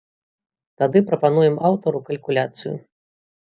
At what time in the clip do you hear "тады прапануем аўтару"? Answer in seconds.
0.81-2.03